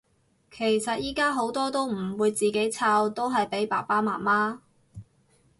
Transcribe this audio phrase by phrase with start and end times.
[0.49, 4.57] 其實依家好多都唔會自己湊，都係俾爸爸媽媽